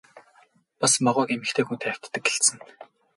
[0.79, 2.65] Бас могойг эмэгтэй хүнтэй хавьтдаг гэлцэнэ.